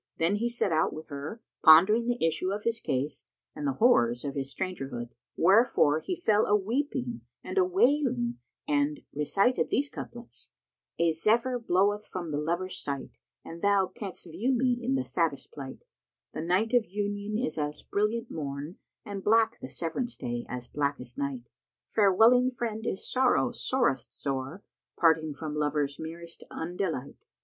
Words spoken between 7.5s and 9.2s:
a wailing and